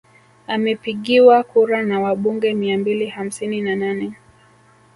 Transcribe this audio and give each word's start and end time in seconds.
Amepigiwa 0.47 1.43
kura 1.43 1.83
na 1.83 1.99
wabunge 1.99 2.53
mia 2.53 2.77
mbili 2.77 3.07
hamsini 3.07 3.61
na 3.61 3.75
nane 3.75 4.13